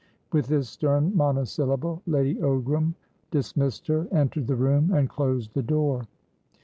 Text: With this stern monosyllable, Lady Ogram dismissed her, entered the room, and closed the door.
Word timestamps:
With 0.33 0.47
this 0.47 0.67
stern 0.67 1.15
monosyllable, 1.15 2.01
Lady 2.07 2.33
Ogram 2.39 2.95
dismissed 3.29 3.85
her, 3.85 4.07
entered 4.11 4.47
the 4.47 4.55
room, 4.55 4.91
and 4.91 5.07
closed 5.07 5.53
the 5.53 5.61
door. 5.61 6.07